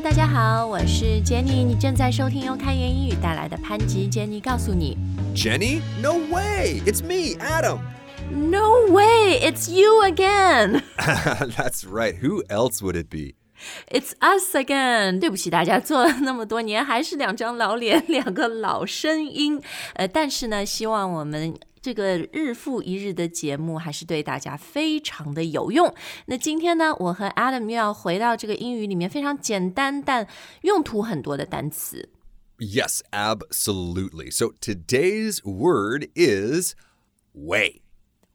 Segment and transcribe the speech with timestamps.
[0.00, 4.96] Hello，大家好，我是 Jenny，你正在收听由开言英语带来的潘吉 Jenny 告诉你。
[5.34, 5.82] Jenny?
[6.00, 6.80] No way!
[6.86, 7.80] It's me, Adam!
[8.30, 10.82] No way, it's you again.
[10.96, 12.16] That's right.
[12.22, 13.34] Who else would it be?
[13.90, 15.20] It's us again.
[15.20, 19.60] 对不起大家，做了那么多年，还是两张老脸，两个老声音。
[19.94, 25.93] 呃，但是呢，希望我们这个日复一日的节目还是对大家非常的有用。
[26.25, 30.27] 那今天呢，我和 Adam 又要回到这个英语里面非常简单但
[30.61, 32.09] 用途很多的单词。
[32.57, 34.31] Yes, absolutely.
[34.31, 36.73] So today's word is
[37.33, 37.78] way.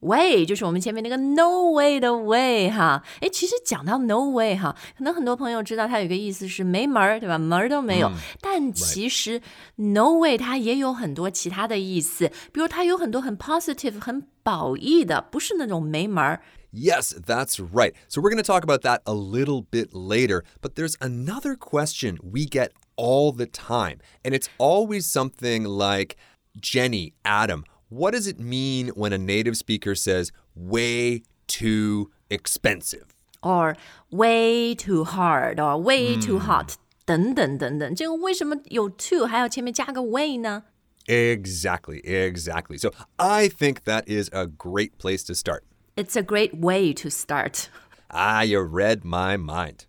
[0.05, 7.37] way 就是我们前面那个 no way 的 way 哈，诶，其实讲到 no way 哈，可能很多朋友知道它有一个意思是没门儿，对吧？
[7.37, 8.11] 门儿都没有。
[8.41, 9.41] 但其实
[9.75, 16.41] no way 它也有很多其他的意思，比如它有很多很 positive、很褒义的，不是那种没门儿。
[16.73, 17.93] Yes, that's right.
[18.07, 20.45] So we're going to talk about that a little bit later.
[20.61, 23.97] But there's another question we get all the time.
[24.23, 26.15] And it's always something like
[26.57, 33.13] Jenny, Adam, what does it mean when a native speaker says way too expensive?
[33.43, 33.75] or
[34.11, 40.63] way too hard or way too hot、等等等等，这个为什么有 to 还要前面加个 way 呢？
[41.07, 42.77] Exactly, exactly.
[42.77, 45.63] So I think that is a great place to start.
[45.95, 47.69] It's a great way to start.
[48.09, 49.84] Ah, you read my mind.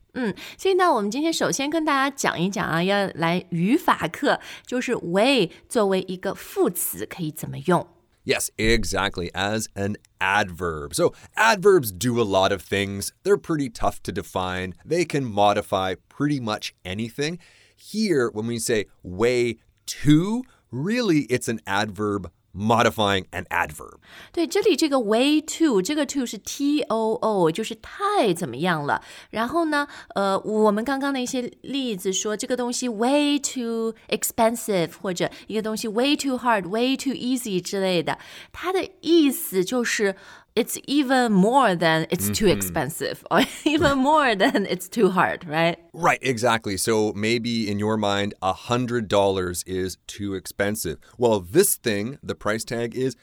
[0.58, 7.86] 所以呢，我们今天首先跟大家讲一讲啊，要来语法课，就是 way 作为一个副词可以怎么用。
[8.24, 10.94] Yes, exactly, as an adverb.
[10.94, 13.10] So, adverbs do a lot of things.
[13.24, 14.74] They're pretty tough to define.
[14.86, 17.38] They can modify pretty much anything.
[17.76, 19.56] Here, when we say way
[20.04, 23.98] to, really it's an adverb modifying an adverb.
[24.30, 29.02] 对，这里这个 way to 这个 to 是 t o o，就是太怎么样了。
[29.30, 38.18] 然后呢，呃，我们刚刚的一些例子说这个东西 way too expensive，或者一个东西 way too hard，way too easy 之类的，
[38.52, 40.14] 它的意思就是
[40.56, 45.78] it's even more than it's too expensive, or even more than it's too hard, right?
[45.94, 46.76] Right, exactly.
[46.76, 50.98] So maybe in your mind, $100 is too expensive.
[51.16, 53.16] Well, this thing, the price tag is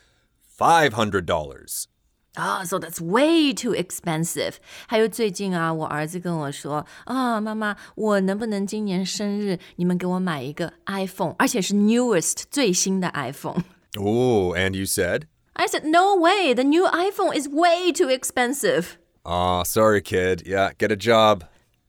[0.59, 1.87] $500.
[2.35, 4.53] 啊、s o that's way too expensive。
[4.87, 13.63] 还有最近啊，我儿子跟我说啊，妈妈，我能不能今年生日你们给我买一个 iPhone，而且是 newest 最新的 iPhone？
[13.97, 15.23] Oh, and you said?
[15.55, 18.97] I said no way, the new iPhone is way too expensive.
[19.25, 20.43] Aw, sorry, kid.
[20.45, 21.43] Yeah, get a job.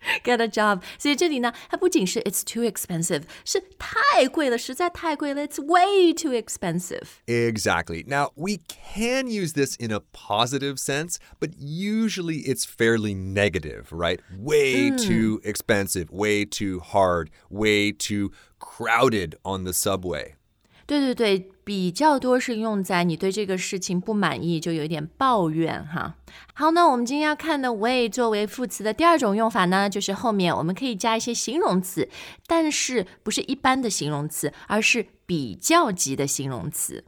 [0.24, 0.82] Get a job。
[0.98, 7.20] 所以这里呢，它不仅是 it's too expensive，是太贵了，实在太贵了，it's way too expensive。
[7.26, 8.02] Exactly.
[8.06, 14.20] Now, we can use this in a positive sense, but usually it's fairly negative, right?
[14.36, 20.36] Way too expensive, way too hard, way too crowded on the subway.
[20.86, 26.16] 对对对， 比较多是用在你对这个事情不满意，就有一点抱怨哈。
[26.54, 32.08] 好，那我们今天要看的 way 作为副词的第二种用法呢，就是后面我们可以加一些形容词，
[32.46, 37.04] 但是不是一般的形容词，而是比较级的形容词。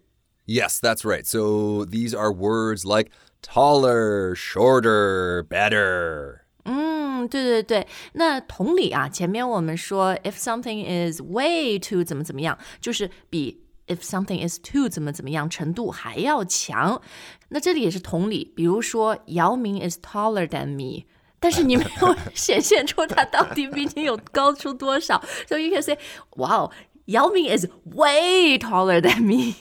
[0.47, 1.25] Yes, that's right.
[1.25, 3.11] So these are words like
[3.43, 6.41] taller, shorter, better.
[6.65, 17.01] 嗯，对对对，那同理啊，前面我们说 if something is way too 怎么怎么样，就是比 if something is too 怎么怎么样程度还要强。
[17.49, 21.05] 那这里也是同理，比如说姚明 is taller than me。
[21.41, 25.99] 但是你没有显现出他到底比你有高出多少，so you can say,
[26.37, 26.71] "Wow,
[27.07, 29.57] Yao Ming is way taller than me."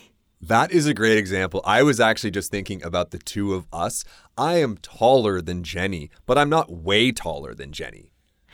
[0.47, 1.61] That is a great example.
[1.63, 4.03] I was actually just thinking about the two of us.
[4.35, 8.11] I am taller than Jenny, but I'm not way taller than Jenny.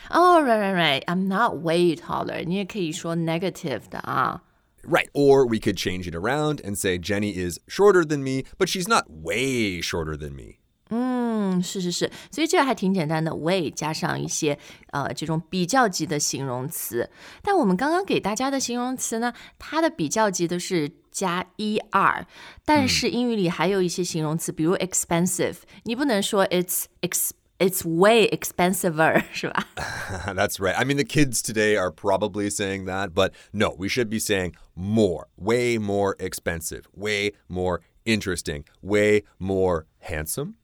[0.09, 1.03] Oh, right, right, right.
[1.07, 2.45] I'm not way taller.
[2.45, 4.43] 你也可以说 negative 的啊。
[4.83, 5.09] Right.
[5.13, 8.87] Or we could change it around and say Jenny is shorter than me, but she's
[8.87, 10.59] not way shorter than me.
[10.89, 14.57] 嗯，是是是，所以这个还挺简单的，way 加上一些
[14.91, 17.09] 呃这种比较级的形容词。
[17.41, 22.23] 但我们刚刚给大家的形容词呢，它的比较级的是加 er，
[22.63, 27.31] 但是英语里还有一些形容词，比如 expensive，你不能说 it's ex
[27.61, 29.65] it's way expensiver 是 吧？
[30.27, 30.75] That's right.
[30.77, 34.53] I mean, the kids today are probably saying that, but no, we should be saying
[34.75, 40.55] more, way more expensive, way more interesting, way more handsome.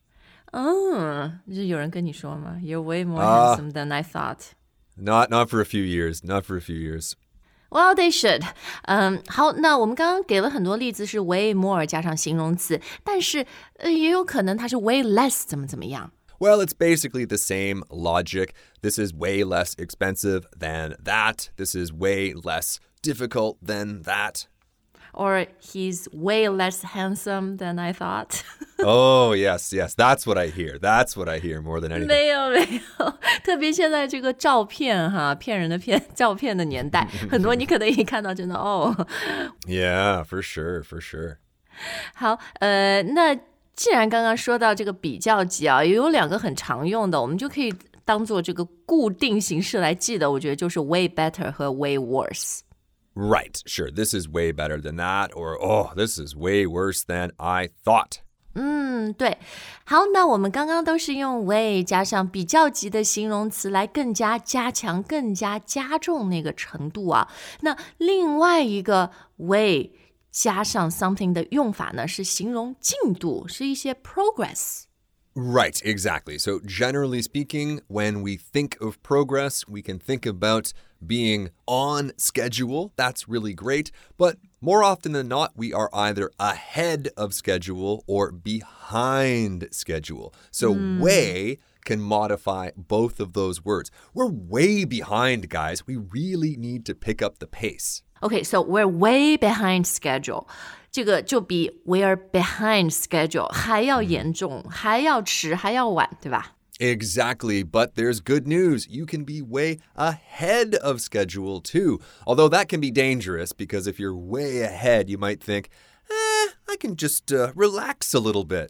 [0.51, 2.59] 嗯，就是有人跟你说吗？
[2.61, 4.51] You're way more 啊 handsome than I thought。
[4.95, 7.13] Not not for a few years, not for a few years.
[7.71, 8.43] Well, they should.
[8.83, 16.11] 嗯，好，那我们刚刚给了很多例子是 way more 加上形容词，但是呃也有可能它是 way less 怎么怎么样。
[16.39, 18.53] Well, it's basically the same logic.
[18.81, 21.49] This is way less expensive than that.
[21.55, 24.47] This is way less difficult than that.
[25.13, 28.43] Or he's way less handsome than I thought.
[28.79, 29.93] oh, yes, yes.
[29.93, 30.79] That's what I hear.
[30.79, 32.07] That's what I hear more than anything.
[32.07, 33.13] 没有没有，
[33.43, 39.07] 特别现在这个照片哈，骗人的骗照片的年代，很多你可能一看到真的哦。
[39.67, 41.37] Yeah, for sure, for sure.
[42.15, 43.37] 好，呃，那
[43.78, 47.72] 既然刚刚说到这个比较级啊，也有两个很常用的，我们就可以
[48.04, 50.28] 当做这个固定形式来记的。
[50.28, 52.58] 我觉得就是 way better 和 way worse。
[53.14, 53.88] Right, sure.
[53.88, 58.16] This is way better than that, or oh, this is way worse than I thought.
[58.54, 59.38] 嗯，对。
[59.84, 67.28] 好，那我们刚刚都是用 way 加上比较级的形容词来更加加强、更加加重那个程度啊。
[67.60, 69.92] 那另外一个 way
[70.37, 74.83] 加上 something 的用法呢，是形容进度，是一些 progress。
[75.35, 76.37] Right, exactly.
[76.37, 80.73] So, generally speaking, when we think of progress, we can think about
[81.03, 82.91] being on schedule.
[82.95, 83.89] That's really great.
[84.15, 90.35] But more often than not, we are either ahead of schedule or behind schedule.
[90.51, 93.89] So, way can modify both of those words.
[94.13, 95.87] We're way behind, guys.
[95.87, 98.03] We really need to pick up the pace.
[98.21, 100.47] Okay, so we're way behind schedule.
[100.91, 106.55] 这个就比 we're behind schedule 还要严重，还要迟，还要晚，对吧？
[106.79, 108.87] Exactly, but there's good news.
[108.89, 111.99] You can be way ahead of schedule too.
[112.25, 115.69] Although that can be dangerous because if you're way ahead, you might think,
[116.09, 118.69] eh, I can just uh, relax a little bit.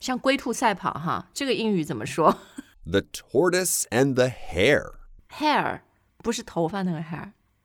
[0.00, 2.36] 像龟兔赛跑哈，这个英语怎么说
[2.84, 4.92] The tortoise and the hare.
[5.38, 5.80] ？Hair
[6.22, 7.32] 不是头发那个 hair，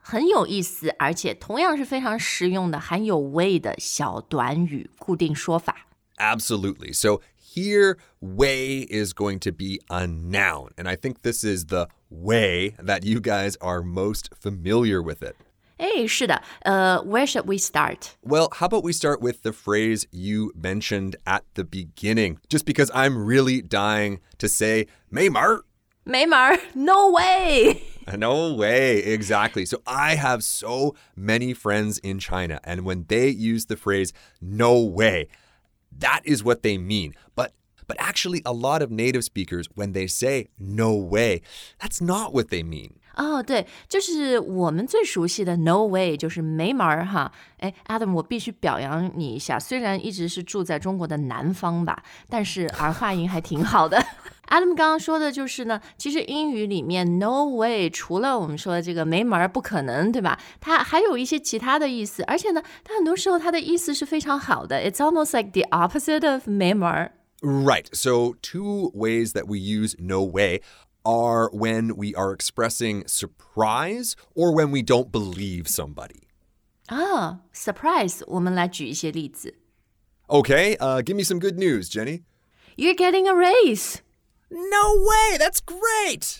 [0.00, 5.88] 很有意思，而且同样是非常实用的含有 way 的小短语固定说法。
[6.16, 6.92] Absolutely.
[6.92, 10.70] So here, way is going to be a noun.
[10.76, 15.34] And I think this is the way that you guys are most familiar with it.
[15.78, 18.12] 哎，是的，呃，Where should we start？
[18.22, 22.38] Well, how about we start with the phrase you mentioned at the beginning?
[22.48, 25.64] Just because I'm really dying to say, Maymar.
[26.04, 27.82] 没门儿， No way！
[28.17, 29.65] No way, exactly.
[29.65, 34.79] So I have so many friends in China, and when they use the phrase "no
[34.79, 35.27] way,"
[35.97, 37.13] that is what they mean.
[37.35, 37.53] But
[37.87, 41.41] but actually, a lot of native speakers, when they say "no way,"
[41.79, 42.99] that's not what they mean.
[43.17, 47.31] 哦，对，就是我们最熟悉的 “no way”，就是没门儿哈。
[47.59, 54.01] 哎，Adam，我必须表扬你一下，虽然一直是住在中国的南方吧，但是儿化音还挺好的。
[54.51, 60.37] Adam 刚刚说的就是呢，其实英语里面 “no way” 除了我们说的这个没门儿、不可能，对吧？
[60.59, 64.77] 它还有一些其他的意思，而且呢，它很多时候它的意思是非常好的。
[64.77, 67.13] It's almost like the opposite of 没门儿。
[67.41, 67.85] Right.
[67.93, 70.61] So two ways that we use "no way."
[71.04, 76.22] Are when we are expressing surprise or when we don't believe somebody.
[76.88, 79.54] 啊，surprise，我们来举一些例子。
[80.26, 82.24] Okay, uh, give me some good news, Jenny.
[82.76, 83.98] You're getting a raise。
[84.50, 85.38] No way!
[85.38, 86.38] That's great!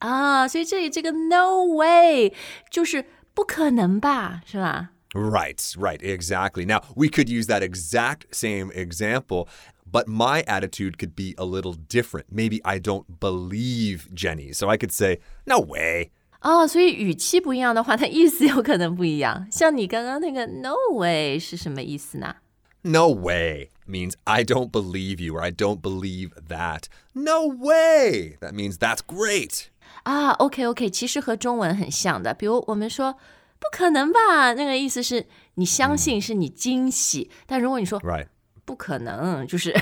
[0.00, 2.34] 啊，所以这里这个 no way
[2.70, 4.90] 就是不可能吧，是吧？
[5.14, 6.66] Right, right, exactly.
[6.66, 9.48] Now, we could use that exact same example,
[9.90, 12.24] but my attitude could be a little different.
[12.30, 14.52] Maybe I don't believe Jenny.
[14.52, 16.10] So I could say, no way.
[16.40, 19.46] 哦，所以语气不一样的话，它意思有可能不一样。
[19.50, 22.36] 像你刚刚那个 no way 是什么意思呢？
[22.82, 26.82] No way means I don't believe you or I don't believe that.
[27.14, 28.36] No way!
[28.40, 29.68] That means that's great.
[30.02, 32.34] 啊，OK OK，其实和中文很像的。
[32.34, 33.14] 比如我们说
[33.58, 35.24] 不可能吧，那个意思是
[35.54, 37.30] 你相信，是你惊喜。
[37.46, 38.26] 但如果你说 Right.
[38.68, 39.72] 不可能，就是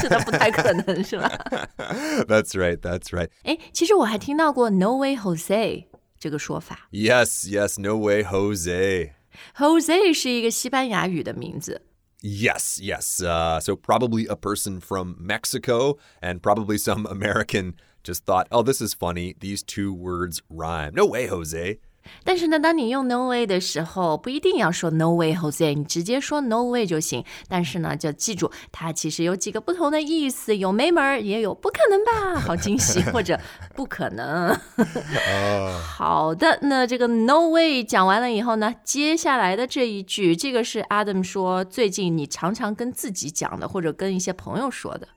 [0.00, 1.28] 真的不太可能，是吧？
[2.28, 3.28] That's right, that's right.
[3.42, 5.86] 哎，其实我还听到过 no way Jose
[6.18, 6.88] 这个说法。
[6.92, 9.12] Yes, yes, no way, Jose.
[9.56, 11.82] Jose 是一个西班牙语的名字。
[12.22, 13.20] Yes, yes.
[13.20, 18.80] Uh, so probably a person from Mexico and probably some American just thought, oh, this
[18.80, 19.34] is funny.
[19.38, 20.94] These two words rhyme.
[20.94, 21.80] No way, Jose.
[22.23, 27.23] 但是呢，当你用 no way 的时候，不一定要说 no way Jose，你直接说 no way 就行。
[27.47, 33.39] 但是呢，就记住，它其实有几个不同的意思，有没门儿，也有不可能吧， 好惊喜，或者
[33.75, 34.55] 不可能。
[35.97, 45.07] 好的，那这个 no way 讲完了以后呢，接下来的这一句，这个是 Adam 说最近你常常跟自己讲的，或者跟一些朋友说的。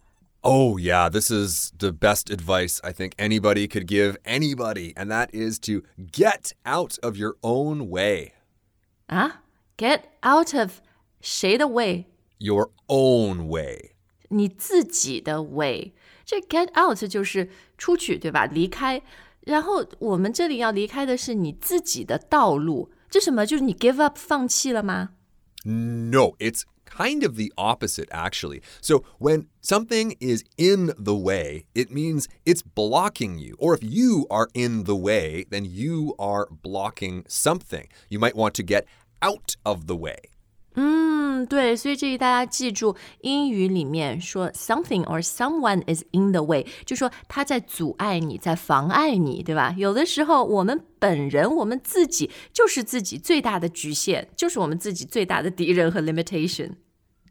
[0.41, 5.29] Oh, yeah, this is the best advice I think anybody could give anybody, and that
[5.33, 8.33] is to get out of your own way.
[9.07, 9.43] 啊，
[9.77, 10.79] get out of
[11.19, 12.05] 谁的 way？
[12.37, 13.95] Your own way.
[14.29, 15.93] 你自己的 way。
[16.23, 18.45] 这 get out 就是出去，对吧？
[18.45, 19.01] 离开。
[19.41, 22.91] 然后我们这里要离开的是你自己的道路。
[23.09, 23.45] 这什么？
[23.45, 25.11] 就是你 give up 放弃了吗？
[25.63, 26.63] No, it's
[26.96, 28.62] kind of the opposite, actually.
[28.80, 33.56] So, when something is in the way, it means it's blocking you.
[33.58, 37.88] Or if you are in the way, then you are blocking something.
[38.08, 38.86] You might want to get
[39.20, 40.20] out of the way.
[40.74, 41.21] Hmm.
[41.32, 49.74] 嗯，对，所以这里大家记住，英语里面说 something or someone is in the way，就说他在阻碍你，在妨碍你，对吧？
[49.78, 56.72] 有的时候我们本人，我们自己就是自己最大的局限，就是我们自己最大的敌人和 limitation。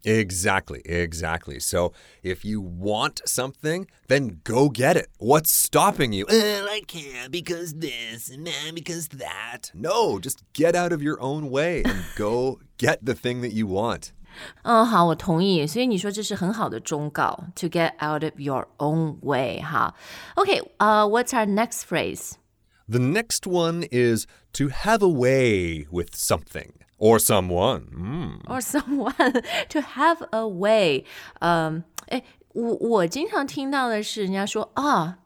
[0.05, 1.59] Exactly, exactly.
[1.59, 5.09] So, if you want something, then go get it.
[5.19, 6.27] What's stopping you?
[6.29, 9.73] Well, I can't because this and eh, because that.
[9.75, 13.67] No, just get out of your own way and go get the thing that you
[13.67, 14.13] want.
[14.63, 15.67] 嗯，好，我同意。
[15.67, 19.61] 所以你说这是很好的忠告，to get out of your own way。
[19.61, 19.93] 哈，
[20.37, 22.33] OK，呃、w h a t s our next phrase？
[22.89, 27.87] The next one is to have a way with something or someone.
[27.93, 28.41] Mm.
[28.49, 31.05] or someone to have a way。
[31.41, 32.23] 嗯，哎，
[32.53, 35.19] 我我经常听到的是人家说啊，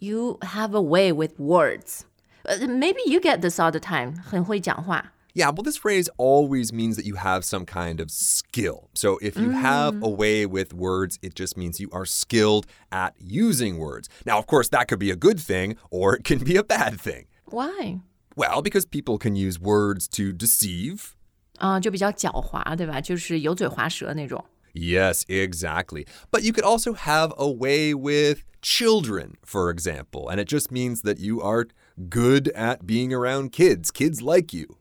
[0.00, 2.00] you have a way with words。
[2.44, 5.12] 呃，maybe you get this all the time，很会讲话。
[5.34, 8.88] Yeah, well, this phrase always means that you have some kind of skill.
[8.94, 13.12] So if you have a way with words, it just means you are skilled at
[13.20, 14.08] using words.
[14.24, 16.98] Now, of course, that could be a good thing or it can be a bad
[16.98, 17.26] thing.
[17.44, 18.00] Why？
[18.34, 21.14] Well, because people can use words to deceive.
[21.58, 23.00] 啊、就比较狡猾，对吧？
[23.00, 24.44] 就是油嘴滑舌那种。
[24.74, 26.06] Yes, exactly.
[26.30, 31.02] But you could also have a way with children, for example, and it just means
[31.02, 31.66] that you are
[32.08, 33.90] good at being around kids.
[33.90, 34.76] Kids like you.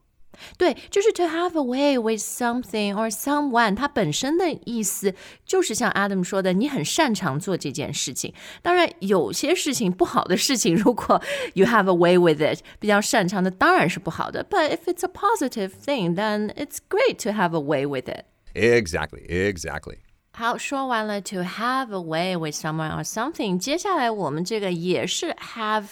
[0.55, 5.15] 对，就是 to have a way with something or someone，它本身的意思
[5.47, 8.31] 就是像 Adam 说的，你很擅长做这件事情。
[8.61, 11.19] 当然，有些事情不好的事情，如果
[11.55, 14.43] you have a way with it，比较擅长的当然是不好的。
[14.43, 18.25] But if it's a positive thing, then it's great to have a way with it.
[18.53, 19.97] Exactly, exactly.
[20.33, 25.85] 好，说完了 to have a way with someone or something，接下来我们这个也是 have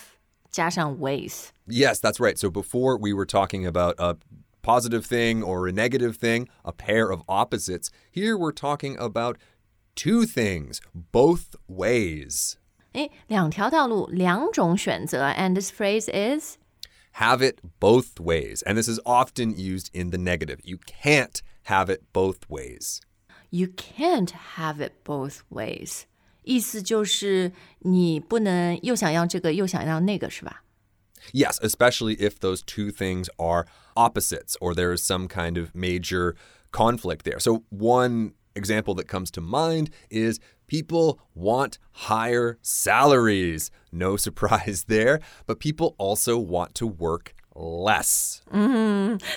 [0.51, 1.51] 加上 with。
[1.67, 2.38] Yes, that's right.
[2.38, 4.17] So before we were talking about a
[4.62, 7.91] positive thing or a negative thing, a pair of opposites.
[8.09, 9.38] Here we're talking about
[9.95, 12.57] two things, both ways.
[12.93, 16.57] 诶，两条道路，两种选择，and this phrase is
[17.19, 18.63] Have it both ways.
[18.65, 20.59] And this is often used in the negative.
[20.63, 23.01] You can't have it both ways.
[23.55, 26.05] you can't have it both ways。
[26.43, 30.63] 意思就是你不能又想要这个又想要那个，是吧？
[31.33, 36.35] Yes, especially if those two things are opposites or there is some kind of major
[36.71, 37.39] conflict there.
[37.39, 43.71] So, one example that comes to mind is people want higher salaries.
[43.91, 48.41] No surprise there, but people also want to work less.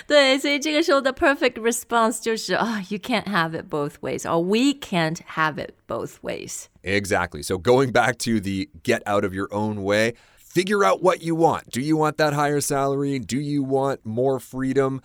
[0.07, 5.73] 对，所以这个时候的 perfect response 就是啊、y o u can't have it both ways，or we can't have it
[5.87, 6.65] both ways。
[6.83, 7.41] Exactly.
[7.41, 11.35] So, going back to the get out of your own way, figure out what you
[11.35, 11.69] want.
[11.71, 13.19] Do you want that higher salary?
[13.19, 15.01] Do you want more freedom?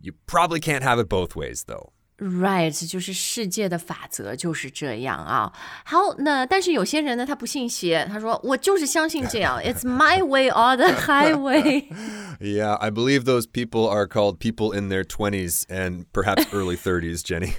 [0.00, 1.92] You probably can't have it both ways, though.
[2.17, 5.51] Right，就是世界的法则就是这样啊。
[5.83, 11.87] 好，那但是有些人呢，他不信邪，他说我就是相信这样，It's my way or the highway。
[12.39, 17.55] Yeah, I believe those people are called people in their twenties and perhaps early thirties, Jenny.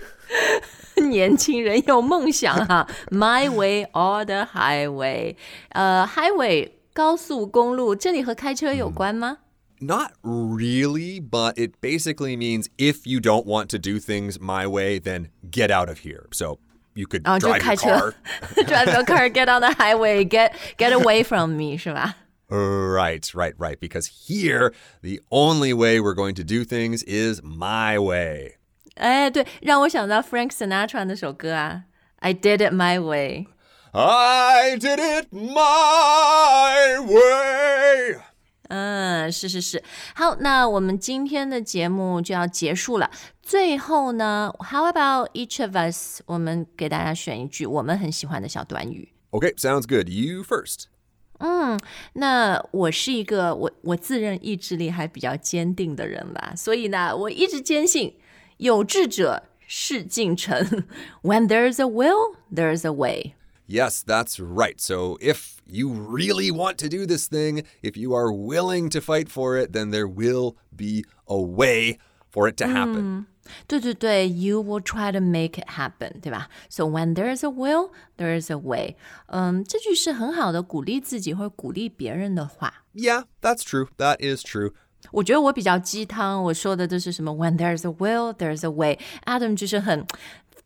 [0.96, 5.36] 年轻人有梦想哈、My way or the highway。
[5.68, 9.36] 呃，highway 高速公路，这里和开车有关吗？
[9.79, 15.29] Not really, but it basically means if you don't want to do things my way, then
[15.49, 16.27] get out of here.
[16.31, 16.59] So
[16.93, 18.13] you could 啊，就 drive 开 your 车 car.
[18.65, 22.15] ，drive your car, get on the highway, get get away from me， 是吧？
[22.49, 23.79] Right, right, right.
[23.79, 28.57] Because here, the only way we're going to do things is my way.
[28.95, 31.85] 哎，对，让我想到 Frank Sinatra 那首歌啊，
[32.17, 33.47] I did it my way。
[33.93, 38.21] I did it my way.
[38.68, 39.82] 嗯，嗯，是是是。
[40.14, 43.10] 好，那我们今天的节目就要结束了。
[43.42, 46.20] 最后呢，How about each of us？
[46.26, 49.12] 我们给大家选一句我们很喜欢的小短语。
[49.30, 50.08] Okay, sounds good.
[50.08, 50.84] You first.
[51.38, 51.78] 嗯，
[52.14, 58.16] 那我是一个我我自认意志力还比较坚定的人吧，所以呢，我一直坚信
[58.56, 60.84] 有志者事竟成。
[61.22, 63.34] When there's a will, there's a way.
[63.67, 64.81] Yes, that's right.
[64.81, 69.29] So if you really want to do this thing, if you are willing to fight
[69.29, 71.97] for it, then there will be a way
[72.29, 73.27] for it to happen.
[73.67, 76.47] 对对对，You will try to make it happen，对吧？
[76.69, 78.95] So when there's a will, there's a way。
[79.27, 82.83] 嗯，这句是很好的鼓励自己或者鼓励别人的话。
[82.93, 83.87] Yeah, that's true.
[83.97, 84.73] That is true.
[85.11, 87.31] 我觉得我比较鸡汤，我说的都是什么？
[87.31, 90.05] When there's a will, there's a way。Adam 就是很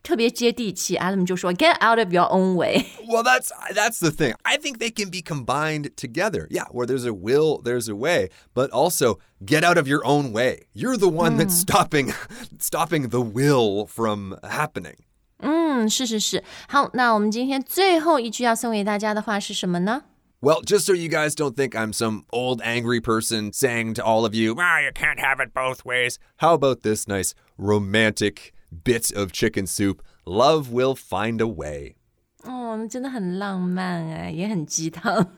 [0.03, 2.85] 特别接地气，Adam 就说 Get out of your own way。
[3.07, 4.35] Well, that's that's the thing.
[4.43, 6.47] I think they can be combined together.
[6.51, 10.31] Yeah, where there's a will, there's a way, but also get out of your own
[10.31, 10.67] way.
[10.73, 12.13] You're the one that's stopping
[12.59, 14.97] stopping the will from happening.
[15.39, 16.43] 嗯，是是是。
[16.67, 20.03] 好，那我们今天最后一句要送给大家的话是什么呢？
[20.41, 24.25] Well, just so you guys don't think I'm some old angry person saying to all
[24.25, 29.11] of you, "Ah, you can't have it both ways." How about this nice romantic bit
[29.15, 30.01] of chicken soup?
[30.25, 31.95] Love will find a way.
[32.43, 35.35] 哦，真的很浪漫哎，也很鸡汤。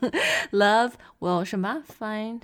[0.52, 2.42] Love will 什么 find？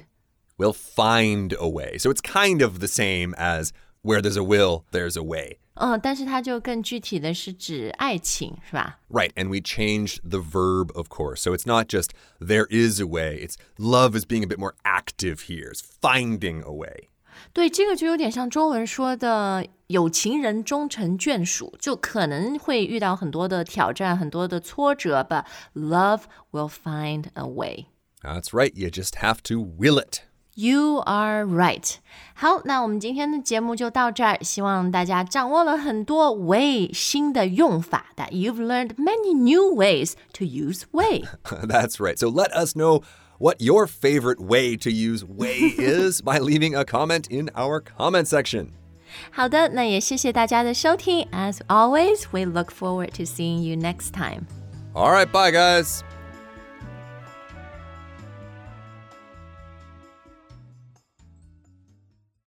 [0.57, 1.98] Will find a way.
[1.98, 3.72] So it's kind of the same as
[4.03, 5.57] where there's a will, there's a way.
[5.75, 9.00] 嗯，但是它就更具体的是指爱情，是吧？
[9.10, 11.41] Right, and we changed the verb, of course.
[11.41, 14.75] So it's not just there is a way, it's love is being a bit more
[14.83, 15.72] active here.
[15.72, 17.10] It's finding a way.
[17.51, 27.88] 对，这个就有点像中文说的“有情人终成眷属”，就可能会遇到很多的挑战，很多的挫折，but love will find a way.
[28.22, 30.22] That's right, you just have to will it.
[30.55, 31.95] You are right.
[32.36, 41.24] 好，那我们今天的节目就到这儿，希望大家掌握了很多 way 新的用法，that you've learned many new ways to use way.
[41.43, 42.17] That's right.
[42.17, 43.01] So let us know
[43.39, 48.27] what your favorite way to use way is by leaving a comment in our comment
[48.27, 48.70] section.
[49.31, 51.27] 好的，那也谢谢大家的收听。
[51.31, 54.48] As always, we look forward to seeing you next time.
[54.94, 56.03] All right, bye, guys.